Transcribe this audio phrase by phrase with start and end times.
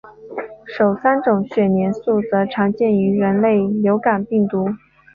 [0.65, 4.67] 首三种血凝素则常见于人类流感病毒。